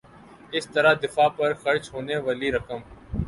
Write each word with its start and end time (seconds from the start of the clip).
اس 0.51 0.65
طرح 0.67 0.93
دفاع 1.03 1.27
پر 1.37 1.53
خرچ 1.53 1.83
ہونے 1.93 2.17
والی 2.17 2.51
رقم 2.51 2.79